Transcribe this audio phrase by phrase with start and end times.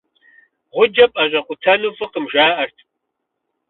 [0.73, 2.77] Гъуджэ пӀэщӀэкъутэну фӀыкъым, жаӀэрт.